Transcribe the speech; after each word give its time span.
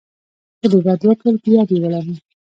که 0.59 0.67
د 0.71 0.73
بد 0.85 1.01
وکړل 1.07 1.35
په 1.43 1.47
یاد 1.55 1.69
یې 1.73 1.79
ولره. 1.81 2.13